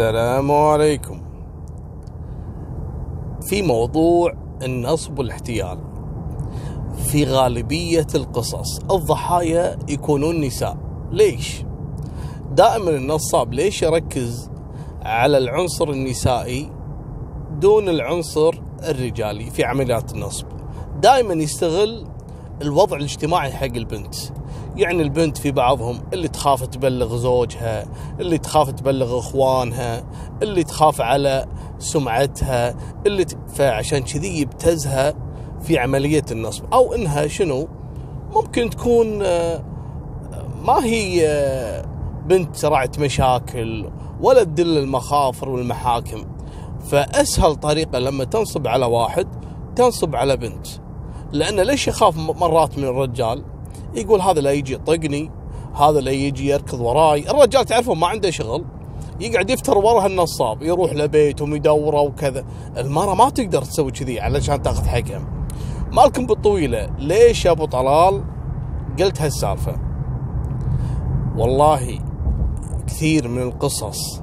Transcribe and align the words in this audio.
السلام 0.00 0.52
عليكم. 0.52 1.22
في 3.42 3.62
موضوع 3.62 4.32
النصب 4.62 5.18
والاحتيال. 5.18 5.78
في 7.06 7.24
غالبية 7.24 8.06
القصص 8.14 8.78
الضحايا 8.78 9.78
يكونون 9.88 10.40
نساء. 10.40 10.76
ليش؟ 11.10 11.64
دائما 12.52 12.90
النصاب 12.90 13.52
ليش 13.52 13.82
يركز 13.82 14.50
على 15.02 15.38
العنصر 15.38 15.90
النسائي 15.90 16.70
دون 17.58 17.88
العنصر 17.88 18.60
الرجالي 18.82 19.50
في 19.50 19.64
عمليات 19.64 20.12
النصب؟ 20.12 20.46
دائما 21.02 21.34
يستغل 21.34 22.06
الوضع 22.62 22.96
الاجتماعي 22.96 23.52
حق 23.52 23.64
البنت. 23.64 24.14
يعني 24.80 25.02
البنت 25.02 25.38
في 25.38 25.50
بعضهم 25.50 26.00
اللي 26.12 26.28
تخاف 26.28 26.66
تبلغ 26.66 27.16
زوجها 27.16 27.86
اللي 28.20 28.38
تخاف 28.38 28.70
تبلغ 28.70 29.18
إخوانها 29.18 30.04
اللي 30.42 30.64
تخاف 30.64 31.00
على 31.00 31.46
سمعتها 31.78 32.74
اللي 33.06 33.24
ت... 33.24 33.38
فعشان 33.48 33.98
كذي 33.98 34.40
يبتزها 34.40 35.14
في 35.62 35.78
عملية 35.78 36.24
النصب. 36.30 36.64
أو 36.72 36.94
إنها 36.94 37.26
شنو؟ 37.26 37.68
ممكن 38.34 38.70
تكون 38.70 39.22
آه، 39.22 39.64
ما 40.64 40.84
هي 40.84 41.28
آه، 41.28 41.84
بنت 42.26 42.64
رعت 42.64 42.98
مشاكل 42.98 43.90
ولا 44.20 44.44
تدل 44.44 44.78
المخافر 44.78 45.48
والمحاكم. 45.48 46.24
فأسهل 46.90 47.56
طريقة 47.56 47.98
لما 47.98 48.24
تنصب 48.24 48.66
على 48.66 48.86
واحد 48.86 49.26
تنصب 49.76 50.16
على 50.16 50.36
بنت. 50.36 50.66
لأنه 51.32 51.62
ليش 51.62 51.88
يخاف 51.88 52.16
مرات 52.16 52.78
من 52.78 52.84
الرجال؟ 52.84 53.44
يقول 53.94 54.20
هذا 54.20 54.40
لا 54.40 54.50
يجي 54.50 54.72
يطقني 54.72 55.30
هذا 55.74 56.00
لا 56.00 56.10
يجي 56.10 56.48
يركض 56.48 56.80
وراي. 56.80 57.30
الرجال 57.30 57.64
تعرفون 57.64 57.98
ما 57.98 58.06
عنده 58.06 58.30
شغل 58.30 58.64
يقعد 59.20 59.50
يفتر 59.50 59.78
ورا 59.78 60.06
النصاب 60.06 60.62
يروح 60.62 60.92
لبيتهم 60.92 61.54
يدوره 61.54 62.00
وكذا. 62.00 62.44
المرأة 62.76 63.14
ما 63.14 63.30
تقدر 63.30 63.62
تسوي 63.62 63.90
كذي 63.90 64.20
علشان 64.20 64.62
تاخذ 64.62 64.86
حقها 64.86 65.20
مالكم 65.92 66.26
بالطويلة 66.26 66.90
ليش 66.98 67.44
يا 67.44 67.50
أبو 67.50 67.64
طلال 67.64 68.24
قلت 68.98 69.22
هالسالفة؟ 69.22 69.76
والله 71.36 71.98
كثير 72.86 73.28
من 73.28 73.42
القصص 73.42 74.22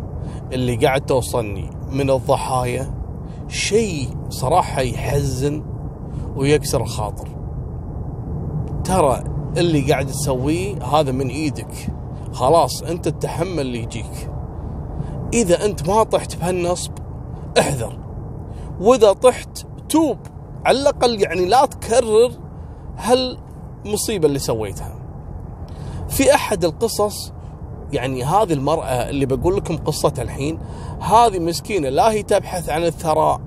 اللي 0.54 0.76
قاعد 0.76 1.06
توصلني 1.06 1.70
من 1.92 2.10
الضحايا 2.10 2.94
شيء 3.48 4.10
صراحة 4.30 4.82
يحزن 4.82 5.64
ويكسر 6.36 6.82
الخاطر. 6.82 7.28
ترى 8.84 9.24
اللي 9.58 9.92
قاعد 9.92 10.08
تسويه 10.08 10.84
هذا 10.84 11.12
من 11.12 11.28
إيدك. 11.28 11.94
خلاص 12.34 12.84
أنت 12.84 13.08
تتحمل 13.08 13.60
اللي 13.60 13.84
يجيك. 13.84 14.30
إذا 15.34 15.66
أنت 15.66 15.90
ما 15.90 16.04
طحت 16.04 16.36
بهالنصب 16.36 16.92
احذر. 17.60 18.00
وإذا 18.80 19.14
طحت 19.14 19.66
توب. 19.90 20.18
على 20.66 20.80
الأقل 20.80 21.22
يعني 21.22 21.46
لا 21.46 21.66
تكرر 21.66 22.32
هالمصيبة 22.98 24.28
اللي 24.28 24.40
سويتها. 24.40 24.96
في 26.10 26.36
أحد 26.36 26.66
القصص 26.66 27.34
يعني 27.94 28.24
هذه 28.24 28.54
المرأة 28.54 29.10
اللي 29.10 29.26
بقول 29.26 29.58
لكم 29.58 29.78
قصتها 29.78 30.22
الحين 30.22 30.60
هذه 31.00 31.40
مسكينة 31.40 31.90
لا 31.90 32.12
هي 32.12 32.24
تبحث 32.24 32.70
عن 32.70 32.84
الثراء 32.84 33.42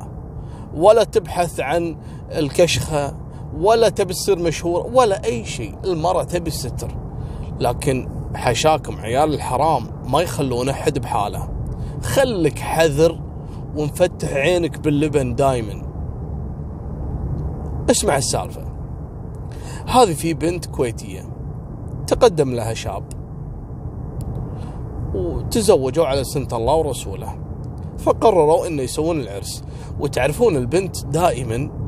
ولا 0.74 1.04
تبحث 1.04 1.60
عن 1.60 1.96
الكشخة. 2.30 3.14
ولا 3.58 3.88
تبي 3.88 4.12
تصير 4.12 4.38
مشهورة 4.38 4.94
ولا 4.94 5.24
أي 5.24 5.44
شيء. 5.44 5.74
المرأة 5.84 6.22
تبي 6.22 6.48
الستر 6.48 6.96
لكن 7.60 8.08
حشاكم 8.34 8.96
عيال 8.96 9.34
الحرام 9.34 9.86
ما 10.06 10.20
يخلون 10.20 10.68
أحد 10.68 10.98
بحاله. 10.98 11.48
خلك 12.02 12.58
حذر 12.58 13.20
ومفتح 13.76 14.32
عينك 14.32 14.78
باللبن 14.78 15.34
دايما. 15.34 15.82
اسمع 17.90 18.16
السالفة. 18.16 18.64
هذه 19.86 20.14
في 20.14 20.34
بنت 20.34 20.66
كويتية. 20.66 21.22
تقدم 22.06 22.54
لها 22.54 22.75
شاب. 22.75 23.04
وتزوجوا 25.14 26.06
على 26.06 26.25
سنة 26.25 26.48
الله 26.52 26.75
ورسوله. 26.75 27.38
فقرروا 27.98 28.66
إنه 28.66 28.82
يسوون 28.82 29.20
العرس. 29.20 29.64
وتعرفون 30.00 30.56
البنت 30.56 31.04
دائما 31.06 31.79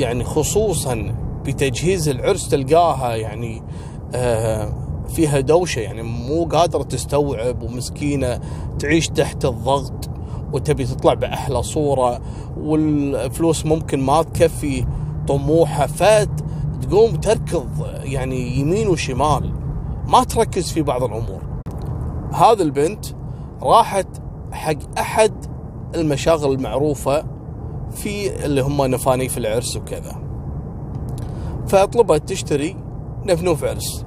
يعني 0.00 0.24
خصوصا 0.24 1.14
بتجهيز 1.44 2.08
العرس 2.08 2.48
تلقاها 2.48 3.16
يعني 3.16 3.62
آه 4.14 4.72
فيها 5.08 5.40
دوشة 5.40 5.80
يعني 5.80 6.02
مو 6.02 6.44
قادرة 6.44 6.82
تستوعب 6.82 7.62
ومسكينة 7.62 8.40
تعيش 8.78 9.08
تحت 9.08 9.44
الضغط 9.44 10.10
وتبي 10.52 10.84
تطلع 10.84 11.14
بأحلى 11.14 11.62
صورة 11.62 12.20
والفلوس 12.56 13.66
ممكن 13.66 14.00
ما 14.00 14.22
تكفي 14.22 14.84
طموحها 15.28 15.86
فتقوم 15.86 17.16
تركض 17.16 17.68
يعني 18.02 18.56
يمين 18.56 18.88
وشمال 18.88 19.52
ما 20.08 20.24
تركز 20.24 20.72
في 20.72 20.82
بعض 20.82 21.02
الأمور. 21.02 21.42
هذه 22.32 22.62
البنت 22.62 23.06
راحت 23.62 24.08
حق 24.52 24.98
أحد 24.98 25.32
المشاغل 25.94 26.52
المعروفة 26.52 27.24
في 27.94 28.44
اللي 28.44 28.60
هم 28.60 28.82
نفانيف 28.82 29.38
العرس 29.38 29.76
وكذا. 29.76 30.22
فطلبت 31.66 32.28
تشتري 32.28 32.76
نفنوف 33.24 33.64
عرس. 33.64 34.04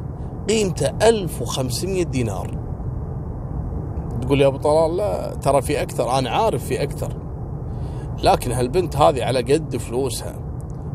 قيمته 0.49 0.93
1500 1.07 2.03
دينار. 2.03 2.57
تقول 4.21 4.41
يا 4.41 4.47
أبو 4.47 4.57
طلال 4.57 4.97
لا 4.97 5.35
ترى 5.35 5.61
في 5.61 5.81
أكثر. 5.81 6.19
أنا 6.19 6.29
عارف 6.29 6.65
في 6.65 6.83
أكثر. 6.83 7.13
لكن 8.23 8.51
هالبنت 8.51 8.97
هذه 8.97 9.23
على 9.23 9.39
قد 9.39 9.77
فلوسها. 9.77 10.35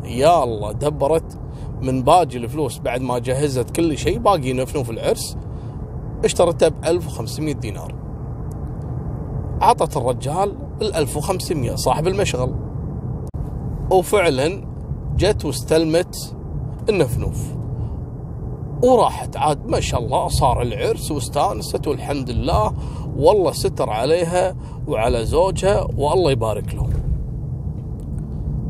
يا 0.03 0.43
الله 0.43 0.71
دبرت 0.71 1.39
من 1.81 2.03
باقي 2.03 2.37
الفلوس. 2.37 2.79
بعد 2.79 3.01
ما 3.01 3.19
جهزت 3.19 3.69
كل 3.69 3.97
شيء 3.97 4.17
باقي 4.17 4.53
نفنوف 4.53 4.89
العرس. 4.89 5.37
اشترته 6.25 6.67
ب 6.67 6.85
1500 6.85 7.53
دينار. 7.53 7.95
عطت 9.61 9.97
الرجال 9.97 10.57
ال 10.81 10.95
1500 10.95 11.75
صاحب 11.75 12.07
المشغل. 12.07 12.70
وفعلا 13.91 14.63
جت 15.15 15.45
واستلمت 15.45 16.35
النفنوف. 16.89 17.53
وراحت 18.83 19.37
عاد 19.37 19.65
ما 19.65 19.79
شاء 19.79 19.99
الله 20.01 20.27
صار 20.27 20.61
العرس 20.61 21.11
واستانست 21.11 21.87
والحمد 21.87 22.29
لله. 22.29 22.73
والله 23.17 23.51
ستر 23.51 23.89
عليها 23.89 24.55
وعلى 24.87 25.25
زوجها 25.25 25.87
والله 25.97 26.31
يبارك 26.31 26.75
لهم. 26.75 26.93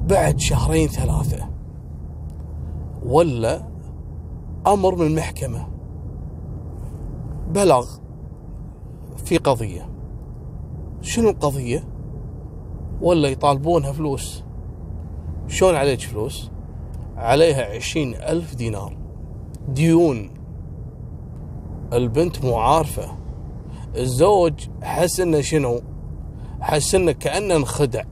بعد 0.10 0.40
شهرين 0.40 0.88
ثلاثة 0.88 1.50
ولا 3.06 3.68
أمر 4.68 4.96
من 4.96 5.08
المحكمة. 5.08 5.68
بلغ 7.52 7.86
في 9.26 9.38
قضية. 9.38 9.90
شنو 11.02 11.30
القضية؟ 11.30 11.84
ولا 13.02 13.30
يطالبونها 13.30 13.92
فلوس. 13.92 14.44
شلون 15.52 15.76
عليك 15.76 16.00
فلوس؟ 16.00 16.50
عليها 17.18 17.76
عشرين 17.76 18.16
ألف 18.16 18.56
دينار. 18.56 18.98
ديون. 19.68 20.30
البنت 21.94 22.46
مو 22.46 22.56
عارفة. 22.56 23.18
الزوج 23.96 24.54
حس 24.84 25.20
إنه 25.20 25.42
شنو؟ 25.42 25.82
حس 26.62 26.96
إنه 26.96 27.12
كأنه 27.12 27.56
انخدع. 27.56 28.04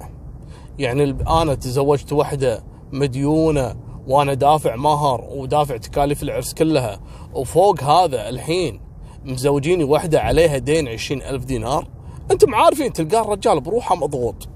يعني 0.79 1.03
أنا 1.27 1.55
تزوجت 1.55 2.13
واحدة 2.13 2.63
مديونة 2.91 3.75
وأنا 4.07 4.33
دافع 4.33 4.75
مهر 4.75 5.27
ودافع 5.31 5.77
تكاليف 5.77 6.23
العرس 6.23 6.53
كلها 6.53 6.99
وفوق 7.33 7.83
هذا 7.83 8.29
الحين 8.29 8.81
مزوجيني 9.25 9.83
واحدة 9.83 10.21
عليها 10.21 10.57
دين 10.57 10.87
عشرين 10.87 11.21
ألف 11.21 11.45
دينار؟ 11.45 11.87
أنتم 12.31 12.55
عارفين 12.55 12.93
تلقاه 12.93 13.21
الرجال 13.21 13.61
بروحه 13.61 13.95
مضغوط. 13.95 14.47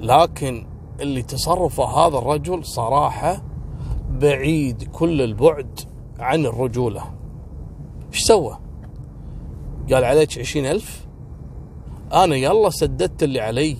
لكن 0.00 0.66
اللي 1.00 1.22
تصرفه 1.22 1.84
هذا 1.84 2.18
الرجل 2.18 2.64
صراحة 2.64 3.42
بعيد 4.10 4.82
كل 4.82 5.22
البعد 5.22 5.80
عن 6.18 6.46
الرجولة. 6.46 7.02
إيش 8.12 8.22
سوى؟ 8.22 8.58
قال 9.92 10.04
عليك 10.04 10.38
عشرين 10.38 10.66
ألف؟ 10.66 11.06
أنا 12.12 12.36
يلا 12.36 12.70
سددت 12.70 13.22
اللي 13.22 13.40
علي 13.40 13.76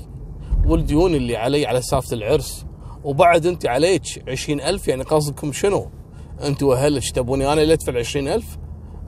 والديون 0.67 1.15
اللي 1.15 1.37
علي 1.37 1.67
على 1.67 1.83
سالفة 1.83 2.17
العرس 2.17 2.67
وبعد 3.05 3.47
أنت 3.47 3.67
عليك 3.67 4.29
عشرين 4.29 4.61
ألف 4.61 4.89
يعني 4.89 5.03
قصدكم 5.03 5.53
شنو؟ 5.53 5.87
أنت 6.43 6.63
وأهلك 6.63 7.11
تبوني 7.11 7.53
أنا 7.53 7.63
اللي 7.63 7.75
أدفع 7.75 7.99
عشرين 7.99 8.29
ألف؟ 8.29 8.59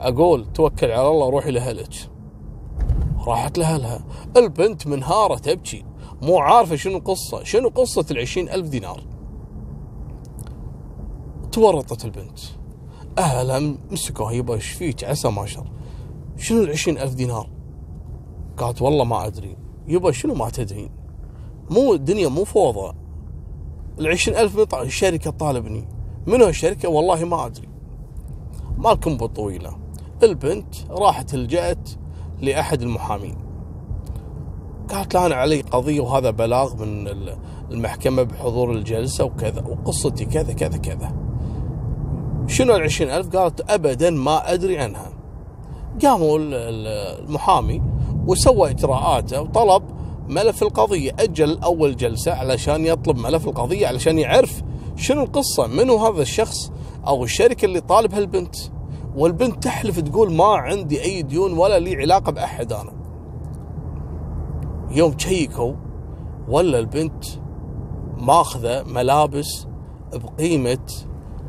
أقول 0.01 0.45
توكل 0.53 0.91
على 0.91 1.07
الله 1.07 1.29
روحي 1.29 1.51
لأهلك. 1.51 1.93
راحت 3.27 3.57
لأهلها. 3.57 4.05
البنت 4.37 4.87
منهارة 4.87 5.35
تبكي. 5.35 5.85
مو 6.23 6.37
عارفة 6.37 6.75
شنو 6.75 6.97
القصة 6.97 7.43
شنو 7.43 7.69
قصة 7.69 8.05
العشرين 8.11 8.49
ألف 8.49 8.67
دينار؟ 8.67 9.03
تورطت 11.51 12.05
البنت. 12.05 12.39
أهلها 13.17 13.75
مسكوها 13.91 14.31
يبا 14.31 14.53
إيش 14.53 14.67
فيك؟ 14.67 15.03
عسى 15.03 15.29
ما 15.29 15.45
شر. 15.45 15.71
شنو 16.37 16.63
العشرين 16.63 16.97
ألف 16.97 17.13
دينار؟ 17.13 17.49
قالت 18.57 18.81
والله 18.81 19.03
ما 19.03 19.25
أدري. 19.25 19.57
يبا 19.87 20.11
شنو 20.11 20.33
ما 20.33 20.49
تدرين 20.49 20.89
مو 21.69 21.93
الدنيا 21.93 22.27
مو 22.27 22.43
فوضى. 22.43 22.93
العشرين 23.99 24.37
ألف 24.37 24.73
الشركة 24.73 25.31
طالبني. 25.31 25.87
منو 26.27 26.47
الشركة؟ 26.47 26.89
والله 26.89 27.25
ما 27.25 27.45
أدري. 27.45 27.69
مالكم 28.77 29.17
بالطويلة 29.17 29.77
البنت 30.23 30.75
راحت 30.89 31.35
لجأت 31.35 31.89
لأحد 32.41 32.81
المحامين. 32.81 33.42
قالت 34.93 35.13
له 35.13 35.25
أنا 35.25 35.35
علي 35.35 35.61
قضية 35.61 36.01
وهذا 36.01 36.29
بلاغ 36.29 36.75
من 36.75 37.07
المحكمة 37.71 38.23
بحضور 38.23 38.71
الجلسة 38.71 39.23
وكذا 39.23 39.63
وقصتي 39.67 40.25
كذا 40.25 40.53
كذا 40.53 40.77
كذا. 40.77 41.13
شنو 42.47 42.75
العشرين 42.75 43.11
ألف؟ 43.11 43.35
قالت 43.35 43.71
أبدا 43.71 44.09
ما 44.09 44.53
أدري 44.53 44.77
عنها. 44.77 45.13
قاموا 46.05 46.37
المحامي 46.41 47.81
وسوى 48.27 48.69
إجراءاته 48.69 49.41
وطلب 49.41 49.83
ملف 50.29 50.63
القضية. 50.63 51.11
أجل 51.19 51.59
أول 51.63 51.95
جلسة 51.95 52.33
علشان 52.33 52.85
يطلب 52.85 53.17
ملف 53.17 53.47
القضية 53.47 53.87
علشان 53.87 54.19
يعرف 54.19 54.61
شنو 54.95 55.23
القصة 55.23 55.67
منو 55.67 55.97
هذا 55.97 56.21
الشخص 56.21 56.71
أو 57.07 57.23
الشركة 57.23 57.65
اللي 57.65 57.81
طالب 57.81 58.13
هالبنت 58.13 58.55
والبنت 59.15 59.63
تحلف 59.63 59.99
تقول 59.99 60.33
ما 60.33 60.45
عندي 60.45 61.03
أي 61.03 61.21
ديون 61.21 61.53
ولا 61.57 61.79
لي 61.79 61.95
علاقة 61.95 62.31
بأحد 62.31 62.73
أنا. 62.73 63.02
يوم 64.93 65.11
تشيكوا 65.11 65.73
ولا 66.47 66.79
البنت 66.79 67.25
ماخذة 68.17 68.83
ملابس 68.83 69.67
بقيمة 70.13 70.87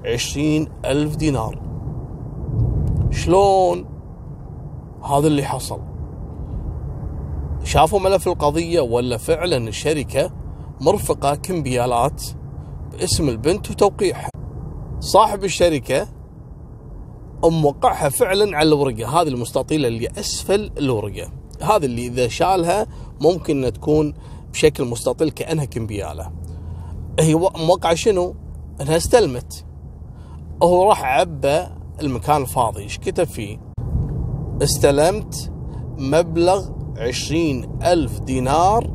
عشرين 0.05 0.69
ألف 0.85 1.17
دينار. 1.17 1.63
شلون 3.11 3.87
هذا 5.05 5.27
اللي 5.27 5.45
حصل؟ 5.45 5.81
شافوا 7.65 8.01
ملف 8.01 8.29
القضية 8.29 8.81
ولا 8.81 9.17
فعلا 9.17 9.57
الشركة 9.57 10.31
مرفقة 10.81 11.35
كمبيالات 11.35 12.23
باسم 12.93 13.29
البنت 13.29 13.71
وتوقيعها. 13.71 14.31
صاحب 15.01 15.45
الشركة 15.45 16.09
موقعها 17.45 18.09
فعلا 18.09 18.57
على 18.57 18.69
الورقة 18.69 19.21
هذه 19.21 19.29
المستطيلة 19.29 19.89
اللي 19.89 20.09
أسفل 20.19 20.71
الورقة. 20.79 21.44
هذه 21.65 21.85
اللي 21.85 22.07
إذا 22.07 22.29
شالها 22.29 22.87
ممكن 23.21 23.73
تكون 23.75 24.15
بشكل 24.53 24.85
مستطيل 24.85 25.31
كأنها 25.31 25.65
كمبيالة. 25.65 26.33
هي 27.21 27.35
موقعة 27.35 27.95
شنو؟ 27.95 28.35
أنها 28.81 28.97
استلمت. 28.97 29.65
هو 30.63 30.89
راح 30.89 31.05
عبى 31.05 31.67
المكان 32.03 32.43
الفاضي. 32.43 32.83
إيش 32.83 32.99
كتب 32.99 33.25
فيه؟ 33.25 33.59
استلمت 34.63 35.53
مبلغ 35.99 36.69
عشرين 36.97 37.79
ألف 37.83 38.21
دينار 38.21 38.91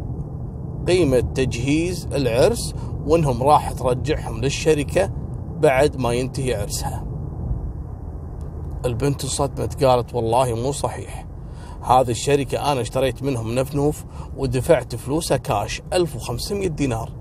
قيمة 0.87 1.19
تجهيز 1.19 2.07
العرس 2.13 2.75
وإنهم 3.05 3.43
راح 3.43 3.71
ترجعهم 3.71 4.41
للشركة 4.41 5.11
بعد 5.59 5.97
ما 5.97 6.13
ينتهي 6.13 6.55
عرسها. 6.55 7.05
البنت 8.85 9.23
انصدمت 9.23 9.83
قالت 9.83 10.13
والله 10.13 10.55
مو 10.55 10.71
صحيح. 10.71 11.28
هذه 11.81 12.11
الشركة 12.11 12.71
أنا 12.71 12.81
اشتريت 12.81 13.23
منهم 13.23 13.55
نفنوف 13.55 14.03
ودفعت 14.37 14.95
فلوسها 14.95 15.37
كاش 15.37 15.81
1500 15.93 16.67
دينار. 16.67 17.11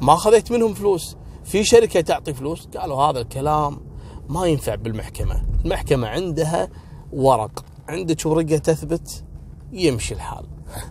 ما 0.00 0.14
خذيت 0.14 0.52
منهم 0.52 0.74
فلوس. 0.74 1.16
في 1.44 1.64
شركة 1.64 2.00
تعطي 2.00 2.34
فلوس. 2.34 2.66
قالوا 2.66 3.02
هذا 3.02 3.20
الكلام 3.20 3.80
ما 4.28 4.46
ينفع 4.46 4.74
بالمحكمة. 4.74 5.46
المحكمة 5.64 6.08
عندها 6.08 6.68
ورق. 7.12 7.64
عندك 7.88 8.26
ورقة 8.26 8.58
تثبت؟ 8.58 9.24
يمشي 9.72 10.14
الحال. 10.14 10.46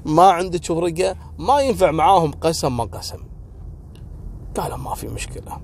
ما 0.05 0.23
عندك 0.23 0.69
ورقة؟ 0.69 1.15
ما 1.39 1.59
ينفع 1.59 1.91
معاهم 1.91 2.31
قسم 2.31 2.77
ما 2.77 2.83
قسم. 2.83 3.19
قالوا 4.55 4.77
ما 4.77 4.95
في 4.95 5.07
مشكلة. 5.07 5.57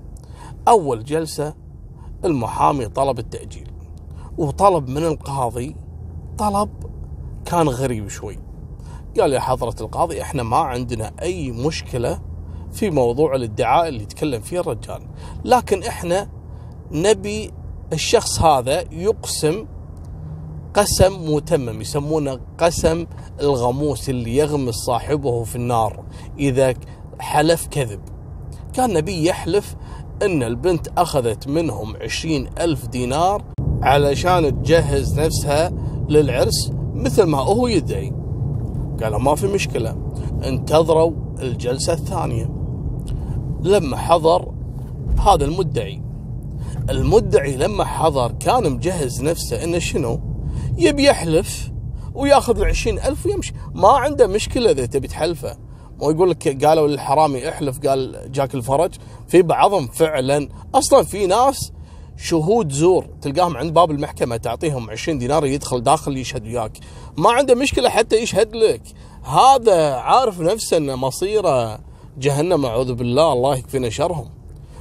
أول 0.68 1.04
جلسة 1.04 1.54
المحامي 2.24 2.88
طلب 2.88 3.18
التأجيل. 3.18 3.70
وطلب 4.38 4.88
من 4.88 5.04
القاضي 5.04 5.76
طلب 6.38 6.83
كان 7.44 7.68
غريب 7.68 8.08
شوي. 8.08 8.38
قال 9.20 9.32
يا 9.32 9.40
حضرة 9.40 9.74
القاضي 9.80 10.22
إحنا 10.22 10.42
ما 10.42 10.56
عندنا 10.56 11.12
أي 11.22 11.50
مشكلة 11.50 12.20
في 12.72 12.90
موضوع 12.90 13.34
الادعاء 13.34 13.88
اللي 13.88 14.02
يتكلم 14.02 14.40
فيه 14.40 14.60
الرجال. 14.60 15.02
لكن 15.44 15.82
إحنا 15.82 16.28
نبي 16.92 17.50
الشخص 17.92 18.42
هذا 18.42 18.80
يقسم 18.92 19.66
قسم 20.74 21.34
متمم 21.34 21.80
يسمونه 21.80 22.40
قسم 22.58 23.06
الغموس 23.40 24.08
اللي 24.08 24.36
يغمس 24.36 24.74
صاحبه 24.74 25.44
في 25.44 25.56
النار 25.56 26.04
إذا 26.38 26.74
حلف 27.20 27.66
كذب. 27.66 28.00
كان 28.72 28.92
نبي 28.92 29.26
يحلف 29.26 29.76
أن 30.22 30.42
البنت 30.42 30.88
أخذت 30.98 31.48
منهم 31.48 31.96
عشرين 31.96 32.48
ألف 32.60 32.86
دينار 32.86 33.44
علشان 33.82 34.62
تجهز 34.62 35.20
نفسها 35.20 35.72
للعرس 36.08 36.72
مثل 36.94 37.22
ما 37.22 37.38
هو 37.38 37.66
يدعي. 37.66 38.12
قالوا 39.02 39.18
ما 39.18 39.34
في 39.34 39.46
مشكلة. 39.46 39.96
انتظروا 40.44 41.12
الجلسة 41.40 41.92
الثانية. 41.92 42.50
لما 43.60 43.96
حضر 43.96 44.54
هذا 45.18 45.44
المدعي. 45.44 46.02
المدعي 46.90 47.56
لما 47.56 47.84
حضر 47.84 48.32
كان 48.32 48.72
مجهز 48.72 49.22
نفسه 49.22 49.64
إنه 49.64 49.78
شنو؟ 49.78 50.20
يبي 50.78 51.04
يحلف 51.04 51.70
ويأخذ 52.14 52.58
العشرين 52.58 52.98
ألف 52.98 53.26
ويمشي. 53.26 53.54
ما 53.74 53.88
عنده 53.88 54.26
مشكلة 54.26 54.70
إذا 54.70 54.86
تبي 54.86 55.08
تحلفه. 55.08 55.56
مو 56.00 56.10
يقول 56.10 56.30
لك 56.30 56.64
قالوا 56.64 56.88
للحرامي 56.88 57.48
احلف 57.48 57.86
قال 57.86 58.32
جاك 58.32 58.54
الفرج. 58.54 58.90
في 59.28 59.42
بعضهم 59.42 59.86
فعلا. 59.86 60.48
أصلا 60.74 61.02
في 61.02 61.26
ناس 61.26 61.72
شهود 62.16 62.72
زور 62.72 63.06
تلقاهم 63.22 63.56
عند 63.56 63.74
باب 63.74 63.90
المحكمة 63.90 64.36
تعطيهم 64.36 64.90
20 64.90 65.18
دينار 65.18 65.46
يدخل 65.46 65.82
داخل 65.82 66.16
يشهد 66.16 66.46
وياك. 66.46 66.78
ما 67.16 67.30
عنده 67.30 67.54
مشكلة 67.54 67.88
حتى 67.88 68.16
يشهد 68.16 68.56
لك. 68.56 68.82
هذا 69.22 69.94
عارف 69.94 70.40
نفسه 70.40 70.76
أن 70.76 70.94
مصيره 70.94 71.78
جهنم 72.18 72.66
أعوذ 72.66 72.94
بالله 72.94 73.32
الله 73.32 73.56
يكفينا 73.56 73.90
شرهم. 73.90 74.30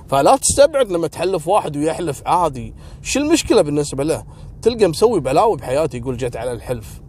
فلا 0.07 0.35
تستبعد 0.35 0.91
لما 0.91 1.07
تحلف 1.07 1.47
واحد 1.47 1.77
ويحلف 1.77 2.21
عادي. 2.25 2.73
شو 3.01 3.19
المشكلة 3.19 3.61
بالنسبة 3.61 4.03
له؟ 4.03 4.23
تلقى 4.61 4.87
مسوي 4.87 5.19
بلاوي 5.19 5.57
بحياته 5.57 5.97
يقول 5.97 6.17
جت 6.17 6.35
على 6.37 6.51
الحلف. 6.51 7.01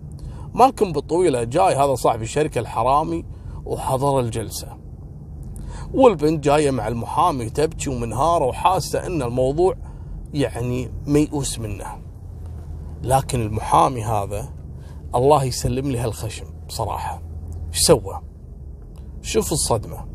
مالكم 0.55 0.93
بالطويلة 0.93 1.44
جاي 1.44 1.75
هذا 1.75 1.94
صاحب 1.94 2.23
الشركة 2.23 2.59
الحرامي 2.59 3.25
وحضر 3.65 4.20
الجلسة. 4.20 4.69
والبنت 5.94 6.44
جاية 6.44 6.70
مع 6.70 6.89
المحامي 6.89 7.51
تبكي 7.51 7.91
ومنهارة 7.91 8.44
وحاسة 8.44 9.06
إن 9.06 9.22
الموضوع 9.22 9.75
يعني 10.34 10.91
ميؤوس 11.06 11.58
منه. 11.58 11.86
لكن 13.03 13.41
المحامي 13.41 14.05
هذا 14.05 14.48
الله 15.14 15.44
يسلم 15.44 15.91
لي 15.91 15.98
هالخشم 15.98 16.46
بصراحة 16.69 17.22
إيش 17.69 17.79
سوى؟ 17.79 18.20
شوف 19.22 19.53
الصدمة. 19.53 20.06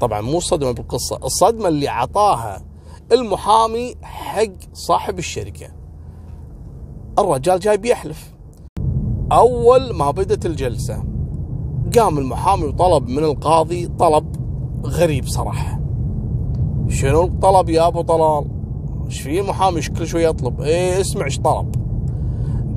طبعا 0.00 0.20
مو 0.20 0.40
صدمة 0.40 0.70
بالقصة 0.70 1.16
الصدمة 1.24 1.68
اللي 1.68 1.88
عطاها 1.88 2.64
المحامي 3.12 3.94
حق 4.02 4.72
صاحب 4.72 5.18
الشركة. 5.18 5.66
الرجال 7.18 7.60
جاي 7.60 7.76
بيحلف. 7.76 8.34
أول 9.32 9.92
ما 9.92 10.10
بدت 10.10 10.46
الجلسة 10.46 11.04
قام 11.98 12.18
المحامي 12.18 12.64
وطلب 12.64 13.08
من 13.08 13.24
القاضي 13.24 13.86
طلب 13.86 14.36
غريب 14.86 15.26
صراحة. 15.26 15.80
شنو 16.88 17.24
الطلب 17.24 17.68
يا 17.68 17.86
أبو 17.86 18.02
طلال؟ 18.02 18.59
إيش 19.10 19.20
في 19.20 19.40
المحامي 19.40 19.80
كل 19.80 20.06
شوي 20.06 20.24
يطلب. 20.24 20.60
إيه 20.60 21.00
اسمع 21.00 21.24
إيش 21.24 21.38
طلب. 21.38 21.74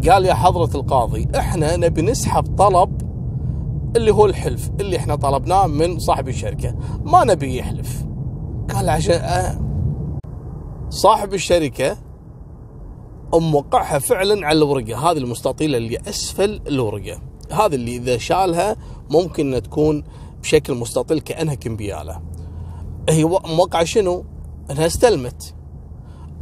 قال 0.09 0.25
يا 0.25 0.33
حضرة 0.33 0.69
القاضي 0.75 1.27
إحنا 1.35 1.75
نبي 1.75 2.01
نسحب 2.01 2.55
طلب 2.57 3.01
اللي 3.95 4.11
هو 4.13 4.25
الحلف 4.25 4.71
اللي 4.79 4.97
إحنا 4.97 5.15
طلبناه 5.15 5.67
من 5.67 5.99
صاحب 5.99 6.27
الشركة. 6.27 6.75
ما 7.03 7.23
نبي 7.23 7.57
يحلف. 7.57 8.05
قال 8.75 8.89
عشان 8.89 9.15
آه 9.15 9.59
صاحب 10.89 11.33
الشركة 11.33 11.97
موقعها 13.33 13.99
فعلا 13.99 14.47
على 14.47 14.57
الورقة. 14.57 15.11
هذه 15.11 15.17
المستطيلة 15.17 15.77
اللي 15.77 15.97
أسفل 16.09 16.61
الورقة. 16.67 17.21
هذه 17.51 17.75
اللي 17.75 17.95
إذا 17.95 18.17
شالها 18.17 18.75
ممكن 19.11 19.61
تكون 19.63 20.03
بشكل 20.41 20.75
مستطيل 20.75 21.19
كأنها 21.19 21.53
كمبيالة. 21.55 22.21
هي 23.09 23.23
موقعة 23.55 23.83
شنو؟ 23.83 24.25
أنها 24.71 24.85
استلمت. 24.85 25.55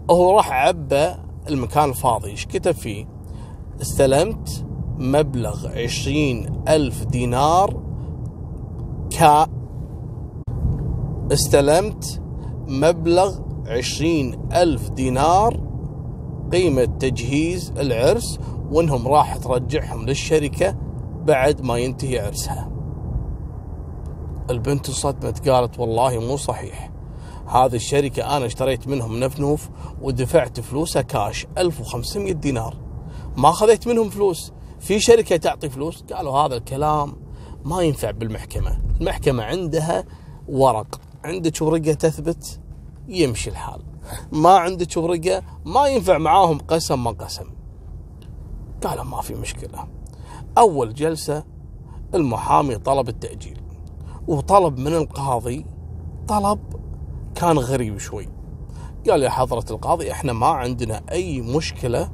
هو 0.10 0.38
راح 0.38 0.52
عبى 0.52 1.08
المكان 1.50 1.90
الفاضي. 1.90 2.30
إيش 2.30 2.46
كتب 2.46 2.72
فيه؟ 2.72 3.06
استلمت 3.82 4.66
مبلغ 4.98 5.68
عشرين 5.68 6.64
ألف 6.68 7.06
دينار 7.06 7.84
ك 9.20 9.48
استلمت 11.32 12.22
مبلغ 12.68 13.40
عشرين 13.68 14.50
ألف 14.54 14.90
دينار 14.90 15.60
قيمة 16.52 16.86
تجهيز 16.86 17.72
العرس 17.78 18.40
وإنهم 18.72 19.08
راح 19.08 19.38
ترجعهم 19.38 20.06
للشركة 20.06 20.76
بعد 21.26 21.62
ما 21.62 21.78
ينتهي 21.78 22.20
عرسها. 22.20 22.72
البنت 24.50 24.88
انصدمت 24.88 25.50
قالت 25.50 25.80
والله 25.80 26.20
مو 26.20 26.38
صحيح. 26.38 26.92
هذه 27.52 27.76
الشركة 27.76 28.38
أنا 28.38 28.46
اشتريت 28.46 28.88
منهم 28.88 29.20
نفنوف 29.20 29.70
ودفعت 30.02 30.60
فلوسها 30.60 31.02
كاش 31.02 31.48
1500 31.58 32.34
دينار. 32.34 32.78
ما 33.38 33.52
خذيت 33.52 33.88
منهم 33.88 34.10
فلوس. 34.10 34.52
في 34.80 35.00
شركة 35.00 35.38
تعطي 35.38 35.70
فلوس. 35.70 36.04
قالوا 36.04 36.38
هذا 36.38 36.56
الكلام 36.56 37.16
ما 37.66 37.82
ينفع 37.82 38.12
بالمحكمة. 38.12 38.82
المحكمة 39.02 39.44
عندها 39.44 40.06
ورق. 40.48 41.02
عندك 41.24 41.62
ورقة 41.62 41.94
تثبت؟ 41.94 42.60
يمشي 43.08 43.50
الحال. 43.50 43.82
ما 44.32 44.50
عندك 44.50 44.98
ورقة؟ 44.98 45.44
ما 45.66 45.88
ينفع 45.88 46.18
معاهم 46.18 46.58
قسم 46.58 47.04
ما 47.04 47.12
قسم. 47.12 47.46
قالوا 48.84 49.04
ما 49.04 49.22
في 49.22 49.36
مشكلة. 49.36 49.88
أول 50.58 50.94
جلسة 50.94 51.44
المحامي 52.16 52.76
طلب 52.76 53.10
التأجيل. 53.10 53.62
وطلب 54.28 54.78
من 54.80 54.94
القاضي 54.94 55.66
طلب 56.28 56.81
كان 57.36 57.58
غريب 57.58 57.98
شوي. 57.98 58.30
قال 59.10 59.24
يا 59.24 59.30
حضرة 59.30 59.66
القاضي 59.72 60.12
إحنا 60.12 60.34
ما 60.34 60.48
عندنا 60.48 61.02
أي 61.12 61.42
مشكلة 61.42 62.12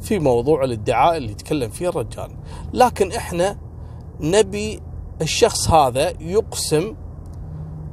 في 0.00 0.18
موضوع 0.18 0.64
الادعاء 0.64 1.16
اللي 1.16 1.32
يتكلم 1.32 1.70
فيه 1.70 1.88
الرجال. 1.88 2.30
لكن 2.72 3.12
إحنا 3.12 3.58
نبي 4.20 4.80
الشخص 5.22 5.70
هذا 5.70 6.12
يقسم 6.20 6.96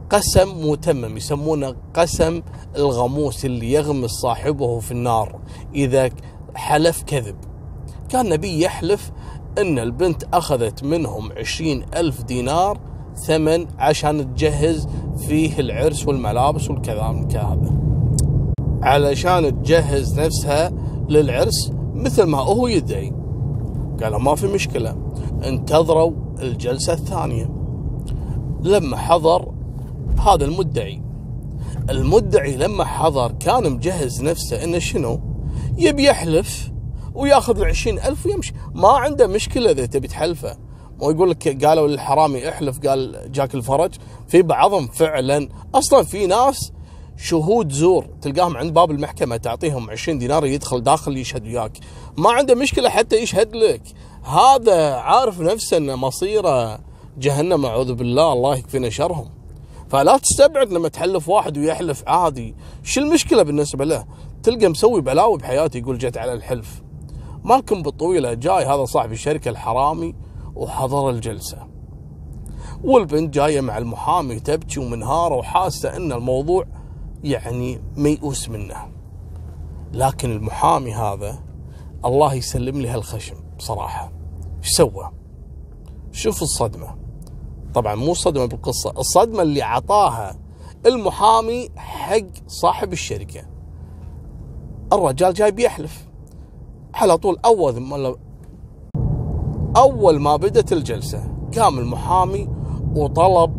قسم 0.10 0.69
متمم 0.69 1.17
يسمونه 1.17 1.75
قسم 1.93 2.41
الغموس 2.75 3.46
اللي 3.46 3.72
يغمس 3.72 4.10
صاحبه 4.10 4.79
في 4.79 4.91
النار 4.91 5.39
إذا 5.75 6.10
حلف 6.55 7.03
كذب. 7.03 7.36
كان 8.10 8.29
نبي 8.29 8.62
يحلف 8.62 9.12
أن 9.57 9.79
البنت 9.79 10.24
أخذت 10.34 10.84
منهم 10.84 11.31
عشرين 11.31 11.86
ألف 11.96 12.24
دينار 12.24 12.79
ثمن 13.18 13.68
عشان 13.80 14.36
تجهز 14.36 14.88
فيه 15.28 15.60
العرس 15.60 16.08
والملابس 16.08 16.70
والكلام 16.70 17.28
كهذا 17.28 17.72
علشان 18.82 19.64
تجهز 19.64 20.20
نفسها 20.20 20.72
للعرس 21.10 21.72
مثل 21.94 22.24
ما 22.24 22.38
هو 22.38 22.68
يدعي. 22.68 23.14
قالوا 24.04 24.20
ما 24.20 24.36
في 24.36 24.48
مشكلة 24.48 24.96
انتظروا 25.44 26.12
الجلسة 26.42 26.94
الثانية. 26.94 27.50
لما 28.62 28.98
حضر 28.98 29.54
هذا 30.20 30.46
المدعي. 30.46 31.02
المدعي 31.90 32.58
لما 32.58 32.84
حضر 32.86 33.32
كان 33.32 33.72
مجهز 33.72 34.24
نفسه 34.24 34.64
إنه 34.64 34.80
شنو؟ 34.80 35.20
يبي 35.78 36.04
يحلف 36.04 36.72
ويأخذ 37.14 37.60
العشرين 37.60 38.00
ألف 38.00 38.26
ويمشي. 38.26 38.54
ما 38.76 38.90
عنده 38.90 39.28
مشكلة 39.28 39.72
إذا 39.72 39.86
تبي 39.86 40.08
تحلفه. 40.08 40.58
مو 41.01 41.12
يقول 41.12 41.30
لك 41.30 41.66
قالوا 41.66 41.88
للحرامي 41.88 42.50
احلف 42.50 42.88
قال 42.88 43.32
جاك 43.32 43.56
الفرج. 43.56 43.92
في 44.27 44.42
بعضهم 44.42 44.88
فعلا 44.88 45.50
أصلا 45.75 46.04
في 46.04 46.27
ناس 46.27 46.72
شهود 47.18 47.72
زور 47.72 48.08
تلقاهم 48.22 48.58
عند 48.58 48.74
باب 48.74 48.92
المحكمة 48.92 49.38
تعطيهم 49.38 49.89
20 49.89 50.20
دينار 50.20 50.46
يدخل 50.46 50.84
داخل 50.84 51.18
يشهد 51.18 51.44
وياك. 51.48 51.77
ما 52.18 52.32
عنده 52.32 52.56
مشكلة 52.56 52.89
حتى 52.89 53.16
يشهد 53.16 53.56
لك. 53.56 53.82
هذا 54.24 54.94
عارف 54.94 55.42
نفسه 55.42 55.77
انه 55.77 55.96
مصيره 55.96 56.80
جهنم 57.18 57.66
أعوذ 57.66 57.94
بالله 57.94 58.34
الله 58.34 58.58
يكفينا 58.58 58.89
شرهم. 58.89 59.30
فلا 59.89 60.18
تستبعد 60.18 60.74
لما 60.74 60.88
تحلف 60.88 61.30
واحد 61.30 61.58
ويحلف 61.58 62.04
عادي. 62.08 62.56
شو 62.84 63.01
المشكلة 63.01 63.44
بالنسبة 63.44 63.86
له؟ 63.86 64.06
تلقى 64.44 64.68
مسوي 64.68 65.01
بلاوي 65.01 65.38
بحياته 65.38 65.77
يقول 65.77 65.98
جت 65.98 66.18
على 66.18 66.34
الحلف. 66.34 66.82
مالكم 67.44 67.82
بالطويلة 67.82 68.34
جاي 68.34 68.66
هذا 68.66 68.86
صاحب 68.86 69.12
الشركة 69.12 69.50
الحرامي 69.50 70.16
وحضر 70.58 71.10
الجلسة. 71.10 71.68
والبنت 72.84 73.34
جاية 73.34 73.62
مع 73.62 73.78
المحامي 73.78 74.40
تبكي 74.40 74.80
ومنهارة 74.80 75.36
وحاسة 75.36 75.98
أن 75.98 76.12
الموضوع 76.12 76.66
يعني 77.24 77.82
ميؤوس 77.98 78.50
منه. 78.50 78.76
لكن 79.94 80.32
المحامي 80.32 80.94
هذا 80.94 81.40
الله 82.06 82.34
يسلم 82.34 82.82
لي 82.82 82.90
هالخشم 82.90 83.36
بصراحة 83.58 84.12
إيش 84.64 84.70
سوى؟ 84.70 85.12
شوف 86.12 86.42
الصدمة. 86.42 86.98
طبعا 87.74 87.96
مو 87.96 88.14
صدمة 88.14 88.46
بالقصة 88.46 88.92
الصدمة 88.98 89.42
اللي 89.42 89.62
عطاها 89.62 90.40
المحامي 90.86 91.70
حق 91.76 92.48
صاحب 92.48 92.94
الشركة. 92.94 93.42
الرجال 94.94 95.34
جاي 95.34 95.52
بيحلف. 95.52 96.08
على 96.94 97.18
طول 97.18 97.38
أول 97.46 97.74
أول 99.76 100.20
ما 100.20 100.36
بدت 100.36 100.74
الجلسة 100.74 101.24
قام 101.58 101.80
المحامي 101.80 102.50
وطلب 102.96 103.52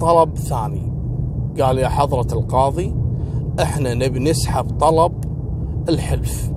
طلب 0.00 0.36
ثاني. 0.36 0.92
قال 1.60 1.78
يا 1.78 1.88
حضرة 1.88 2.26
القاضي 2.32 2.94
إحنا 3.60 3.94
نبي 3.94 4.18
نسحب 4.18 4.78
طلب 4.78 5.24
الحلف. 5.88 6.52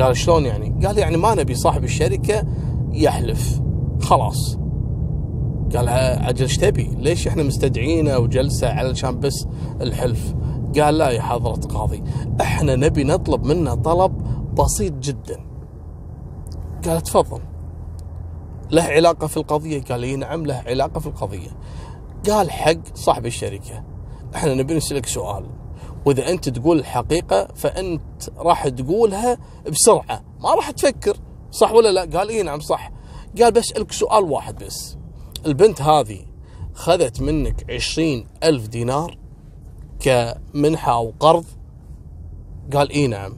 قال 0.00 0.16
شلون 0.16 0.44
يعني؟ 0.44 0.86
قال 0.86 0.98
يعني 0.98 1.16
ما 1.16 1.34
نبي 1.34 1.54
صاحب 1.54 1.84
الشركة 1.84 2.42
يحلف. 2.92 3.60
خلاص. 4.00 4.58
قال 5.76 5.88
عجل 5.88 6.42
إيش 6.42 6.56
تبي؟ 6.56 6.90
ليش 6.98 7.28
إحنا 7.28 7.42
مستدعينه 7.42 8.18
وجلسة 8.18 8.68
علشان 8.68 9.20
بس 9.20 9.46
الحلف؟ 9.80 10.34
قال 10.80 10.98
لا 10.98 11.10
يا 11.10 11.22
حضرة 11.22 11.60
القاضي 11.64 12.02
إحنا 12.40 12.76
نبي 12.76 13.04
نطلب 13.04 13.44
منه 13.44 13.74
طلب 13.74 14.12
بسيط 14.58 14.92
جدا. 14.92 15.40
قال 16.86 17.00
تفضل. 17.00 17.40
له 18.70 18.82
علاقة 18.82 19.26
في 19.26 19.36
القضية؟ 19.36 19.82
قال 19.82 20.00
لي 20.00 20.16
نعم 20.16 20.46
له 20.46 20.62
علاقة 20.66 21.00
في 21.00 21.06
القضية. 21.06 21.50
قال 22.30 22.50
حق 22.50 22.94
صاحب 22.94 23.26
الشركة. 23.26 23.84
إحنا 24.34 24.54
نبي 24.54 24.74
نسألك 24.74 25.06
سؤال. 25.06 25.46
وإذا 26.04 26.30
أنت 26.30 26.48
تقول 26.48 26.78
الحقيقة 26.78 27.48
فأنت 27.54 28.30
راح 28.36 28.68
تقولها 28.68 29.38
بسرعة. 29.70 30.24
ما 30.40 30.54
راح 30.54 30.70
تفكر 30.70 31.16
صح 31.50 31.72
ولا 31.72 31.92
لا؟ 31.92 32.18
قال 32.18 32.28
إي 32.28 32.42
نعم 32.42 32.60
صح. 32.60 32.92
قال 33.40 33.52
بسألك 33.52 33.92
سؤال 33.92 34.24
واحد 34.24 34.64
بس. 34.64 34.96
البنت 35.46 35.82
هذه 35.82 36.26
خذت 36.74 37.20
منك 37.20 37.70
عشرين 37.70 38.26
ألف 38.42 38.68
دينار 38.68 39.18
كمنحة 40.00 40.92
أو 40.92 41.12
قرض؟ 41.20 41.44
قال 42.72 42.90
إي 42.90 43.06
نعم. 43.06 43.36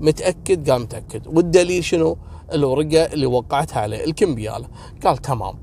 متأكد؟ 0.00 0.70
قال 0.70 0.80
متأكد. 0.80 1.26
والدليل 1.26 1.84
شنو؟ 1.84 2.18
الورقة 2.52 3.04
اللي 3.04 3.26
وقعتها 3.26 3.80
عليه 3.80 4.04
الكمبيالة. 4.04 4.68
قال 5.04 5.16
تمام. 5.16 5.58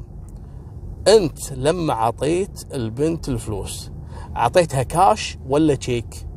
أنت 1.08 1.54
لما 1.54 1.94
عطيت 1.94 2.74
البنت 2.74 3.30
الفلوس 3.30 3.92
عطيتها 4.36 4.84
كاش 4.84 5.38
ولا 5.48 5.76
تشيك 5.76 6.28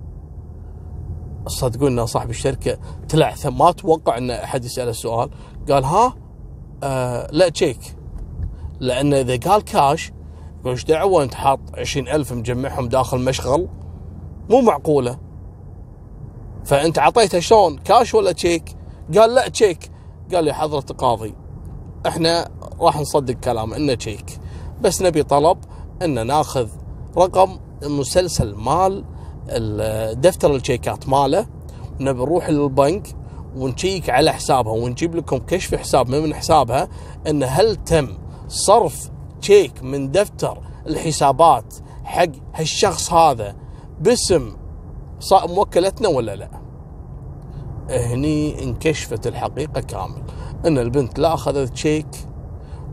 صدقونا 1.46 2.06
صاحب 2.06 2.30
الشركة 2.30 2.78
تلعثم 3.08 3.58
ما 3.58 3.72
توقع 3.72 4.18
إن 4.18 4.30
أحد 4.30 4.64
يسأله 4.64 4.90
السؤال. 4.90 5.30
قال 5.70 5.84
ها؟ 5.84 6.14
آه 6.82 7.28
لا 7.32 7.48
تشيك 7.48 7.96
لأن 8.80 9.14
إذا 9.14 9.36
قال 9.50 9.64
كاش 9.64 10.12
إيش 10.66 10.84
دعوة؟ 10.84 11.22
أنت 11.22 11.34
حاط 11.34 11.60
عشرين 11.74 12.08
ألف 12.08 12.32
مجمعهم 12.32 12.88
داخل 12.88 13.18
مشغل. 13.18 13.68
مو 14.50 14.60
معقولة. 14.60 15.18
فأنت 16.64 16.98
عطيتها 16.98 17.40
شلون؟ 17.40 17.78
كاش 17.78 18.14
ولا 18.14 18.32
تشيك 18.32 18.76
قال 19.18 19.34
لا 19.34 19.48
تشيك 19.48 19.90
قال 20.34 20.44
لي 20.44 20.52
حضرة 20.54 20.84
القاضي 20.90 21.34
إحنا 22.06 22.48
راح 22.80 23.00
نصدق 23.00 23.34
كلامه 23.34 23.76
إنه 23.76 23.94
تشيك 23.94 24.38
بس 24.80 25.02
نبي 25.02 25.22
طلب 25.22 25.58
ان 26.02 26.26
ناخذ 26.26 26.68
رقم 27.16 27.58
مسلسل 27.82 28.54
مال 28.54 29.04
دفتر 30.20 30.54
الشيكات 30.54 31.08
ماله 31.08 31.46
ونبي 32.00 32.18
نروح 32.18 32.50
للبنك 32.50 33.08
ونشيك 33.56 34.10
على 34.10 34.32
حسابها 34.32 34.72
ونجيب 34.72 35.14
لكم 35.16 35.36
كشف 35.36 35.74
حساب 35.74 36.08
من 36.08 36.34
حسابها 36.34 36.88
إن 37.26 37.42
هل 37.42 37.76
تم 37.76 38.08
صرف 38.48 39.10
تشيك 39.40 39.82
من 39.82 40.10
دفتر 40.10 40.58
الحسابات 40.86 41.74
حق 42.04 42.28
هالشخص 42.54 43.12
هذا 43.12 43.56
باسم 44.00 44.56
موكلتنا 45.32 46.08
ولا 46.08 46.36
لا؟ 46.36 46.50
هني 47.90 48.62
انكشفت 48.62 49.26
الحقيقة 49.26 49.80
كامل. 49.80 50.22
إن 50.66 50.78
البنت 50.78 51.18
لا 51.18 51.34
أخذت 51.34 51.76
شيك 51.76 52.08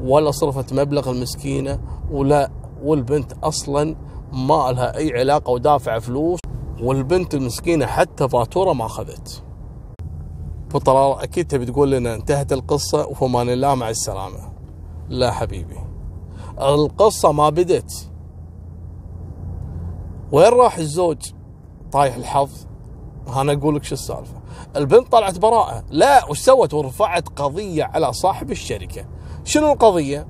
ولا 0.01 0.31
صرفت 0.31 0.73
مبلغ 0.73 1.11
المسكينة 1.11 1.79
ولا 2.11 2.51
والبنت 2.83 3.33
أصلا 3.43 3.95
ما 4.33 4.71
لها 4.71 4.97
أي 4.97 5.19
علاقة 5.19 5.51
ودافع 5.51 5.99
فلوس 5.99 6.39
والبنت 6.81 7.33
المسكينة 7.33 7.85
حتى 7.85 8.29
فاتورة 8.29 8.73
ما 8.73 8.85
أخذت. 8.85 9.43
فطلال 10.69 11.19
أكيد 11.19 11.47
تبي 11.47 11.65
تقول 11.65 11.91
لنا 11.91 12.15
انتهت 12.15 12.53
القصة 12.53 13.07
وفمان 13.07 13.49
الله 13.49 13.75
مع 13.75 13.89
السلامة. 13.89 14.53
لا 15.09 15.31
حبيبي. 15.31 15.77
القصة 16.61 17.31
ما 17.31 17.49
بدت. 17.49 18.09
وين 20.31 20.53
راح 20.53 20.77
الزوج؟ 20.77 21.31
طايح 21.91 22.15
الحظ. 22.15 22.67
أنا 23.27 23.53
أقول 23.53 23.75
لك 23.75 23.83
شو 23.83 23.93
السالفة. 23.93 24.41
البنت 24.75 25.11
طلعت 25.11 25.39
براءة. 25.39 25.83
لا 25.89 26.29
وش 26.29 26.39
سوت؟ 26.39 26.73
ورفعت 26.73 27.29
قضية 27.29 27.83
على 27.83 28.13
صاحب 28.13 28.51
الشركة. 28.51 29.05
شنو 29.43 29.73
القضية؟ 29.73 30.27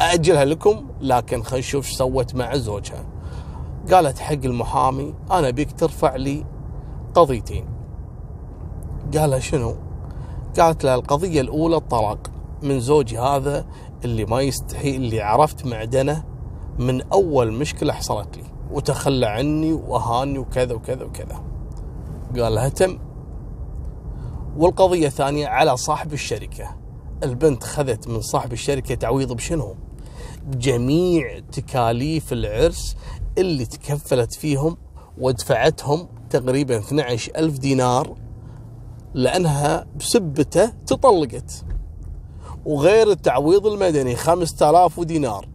أجلها 0.00 0.44
لكم 0.44 0.86
لكن 1.00 1.42
خلينا 1.42 1.66
نشوف 1.66 1.86
إيش 1.86 1.96
سوت 1.96 2.34
مع 2.34 2.56
زوجها. 2.56 3.06
قالت 3.92 4.18
حق 4.18 4.32
المحامي 4.32 5.14
أنا 5.30 5.50
بيك 5.50 5.72
ترفع 5.72 6.16
لي 6.16 6.44
قضيتين. 7.14 7.68
قال 9.16 9.42
شنو؟ 9.42 9.76
قالت 10.58 10.84
له 10.84 10.94
القضية 10.94 11.40
الأولى 11.40 11.76
الطلاق 11.76 12.30
من 12.62 12.80
زوجي 12.80 13.18
هذا 13.18 13.66
اللي 14.04 14.24
ما 14.24 14.40
يستحي 14.40 14.96
اللي 14.96 15.22
عرفت 15.22 15.66
معدنه 15.66 16.24
من 16.78 17.02
أول 17.12 17.52
مشكلة 17.52 17.92
حصلت 17.92 18.36
لي. 18.36 18.53
وتخلى 18.70 19.26
عني 19.26 19.72
وأهاني 19.72 20.38
وكذا 20.38 20.74
وكذا 20.74 21.04
وكذا. 21.04 21.42
قال 22.38 22.54
لها 22.54 22.68
تم 22.68 22.98
والقضية 24.56 25.06
الثانية 25.06 25.46
على 25.46 25.76
صاحب 25.76 26.12
الشركة. 26.12 26.76
البنت 27.22 27.64
خذت 27.64 28.08
من 28.08 28.20
صاحب 28.20 28.52
الشركة 28.52 28.94
تعويض 28.94 29.32
بشنو؟ 29.32 29.74
جميع 30.46 31.38
تكاليف 31.52 32.32
العرس 32.32 32.96
اللي 33.38 33.66
تكفلت 33.66 34.34
فيهم 34.34 34.76
ودفعتهم 35.18 36.08
تقريبا 36.30 36.78
12 36.78 37.32
ألف 37.36 37.58
دينار 37.58 38.16
لأنها 39.14 39.86
بسبته 39.96 40.66
تطلقت. 40.86 41.64
وغير 42.66 43.10
التعويض 43.10 43.66
المدني 43.66 44.16
5000 44.16 45.00
دينار. 45.00 45.53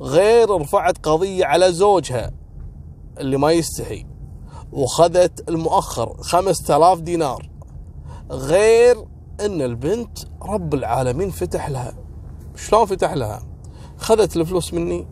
غير 0.00 0.50
رفعت 0.50 1.06
قضية 1.06 1.44
على 1.44 1.72
زوجها 1.72 2.32
اللي 3.18 3.36
ما 3.36 3.52
يستحي 3.52 4.06
وخذت 4.72 5.48
المؤخر 5.48 6.16
5000 6.22 7.00
دينار. 7.00 7.50
غير 8.30 8.96
إن 9.40 9.62
البنت 9.62 10.18
رب 10.42 10.74
العالمين 10.74 11.30
فتح 11.30 11.68
لها. 11.68 11.92
شلون 12.56 12.84
فتح 12.86 13.12
لها؟ 13.12 13.42
خذت 13.96 14.36
الفلوس 14.36 14.74
مني 14.74 15.08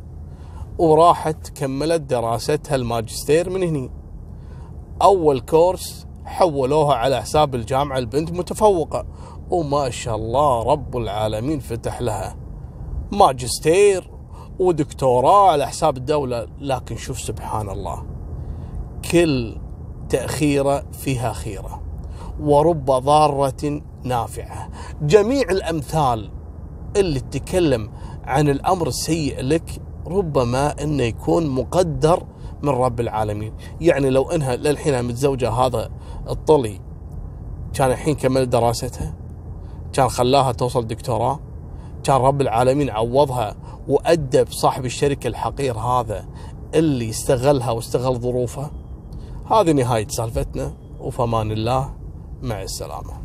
وراحت 0.79 1.49
كملت 1.49 2.01
دراستها 2.01 2.75
الماجستير 2.75 3.51
من 3.51 3.63
هني. 3.63 3.91
أول 5.03 5.41
كورس 5.41 6.07
حولوها 6.25 6.95
على 6.95 7.23
حساب 7.23 7.55
الجامعة 7.55 7.99
البنت 7.99 8.33
متفوقة. 8.33 9.07
وما 9.51 9.91
شاء 9.91 10.17
الله 10.17 10.63
رب 10.63 10.97
العالمين 10.97 11.61
فتح 11.61 12.01
لها 12.01 12.37
ماجستير 13.13 14.14
ودكتوراه 14.59 15.51
على 15.51 15.67
حساب 15.67 15.97
الدولة 15.97 16.47
لكن 16.61 16.97
شوف 16.97 17.21
سبحان 17.21 17.69
الله 17.69 18.05
كل 19.13 19.57
تأخيرة 20.09 20.85
فيها 20.93 21.33
خيرة 21.33 21.83
ورب 22.41 22.85
ضارة 22.85 23.83
نافعة. 24.05 24.71
جميع 25.03 25.43
الأمثال 25.51 26.31
اللي 26.97 27.21
تتكلم 27.21 27.91
عن 28.25 28.49
الأمر 28.49 28.87
السيء 28.87 29.41
لك 29.41 29.71
ربما 30.07 30.83
أنه 30.83 31.03
يكون 31.03 31.47
مقدر 31.47 32.23
من 32.63 32.69
رب 32.69 33.01
العالمين. 33.01 33.53
يعني 33.81 34.11
لو 34.11 34.31
أنها 34.31 34.57
للحين 34.57 35.05
متزوجة 35.05 35.51
هذا 35.51 35.91
الطلي 36.29 36.81
كان 37.75 37.91
الحين 37.91 38.15
كمل 38.15 38.51
دراستها 38.51 39.15
كان 39.93 40.09
خلاها 40.09 40.53
توصل 40.53 40.87
دكتوراه 40.87 41.41
كان 42.05 42.17
رب 42.17 42.41
العالمين 42.41 42.91
عوضها 42.91 43.57
وأدب 43.89 44.47
صاحب 44.51 44.85
الشركة 44.85 45.29
الحقير 45.29 45.79
هذا 45.79 46.29
اللي 46.75 47.11
استغلها 47.11 47.71
واستغل 47.71 48.17
ظروفها 48.17 48.71
هذه 49.51 49.73
نهاية 49.73 50.09
سالفتنا 50.09 50.73
وفمان 51.01 51.53
الله 51.53 51.95
مع 52.43 52.63
السلامة. 52.63 53.24